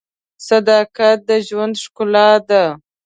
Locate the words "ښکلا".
1.83-2.29